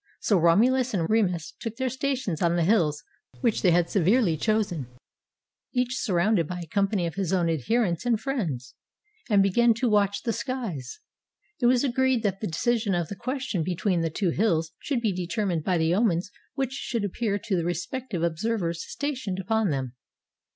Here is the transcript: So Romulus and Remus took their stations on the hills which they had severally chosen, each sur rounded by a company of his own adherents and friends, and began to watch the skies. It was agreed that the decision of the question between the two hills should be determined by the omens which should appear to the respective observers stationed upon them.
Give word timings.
So 0.19 0.35
Romulus 0.39 0.95
and 0.95 1.07
Remus 1.07 1.53
took 1.59 1.75
their 1.75 1.87
stations 1.91 2.41
on 2.41 2.55
the 2.55 2.63
hills 2.63 3.03
which 3.41 3.61
they 3.61 3.69
had 3.69 3.87
severally 3.87 4.35
chosen, 4.35 4.87
each 5.73 5.95
sur 5.95 6.15
rounded 6.15 6.47
by 6.47 6.61
a 6.61 6.65
company 6.65 7.05
of 7.05 7.13
his 7.13 7.31
own 7.31 7.47
adherents 7.47 8.03
and 8.03 8.19
friends, 8.19 8.73
and 9.29 9.43
began 9.43 9.75
to 9.75 9.87
watch 9.91 10.23
the 10.23 10.33
skies. 10.33 11.01
It 11.59 11.67
was 11.67 11.83
agreed 11.83 12.23
that 12.23 12.41
the 12.41 12.47
decision 12.47 12.95
of 12.95 13.09
the 13.09 13.15
question 13.15 13.61
between 13.63 14.01
the 14.01 14.09
two 14.09 14.31
hills 14.31 14.71
should 14.79 15.01
be 15.01 15.13
determined 15.13 15.63
by 15.63 15.77
the 15.77 15.93
omens 15.93 16.31
which 16.55 16.71
should 16.71 17.03
appear 17.03 17.37
to 17.37 17.55
the 17.55 17.63
respective 17.63 18.23
observers 18.23 18.83
stationed 18.83 19.37
upon 19.37 19.69
them. 19.69 19.93